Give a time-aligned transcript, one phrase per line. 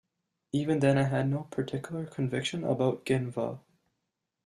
[0.51, 3.59] Even then I had no particular conviction about Geneva.